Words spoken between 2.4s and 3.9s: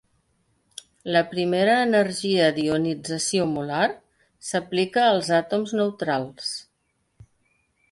d'ionització molar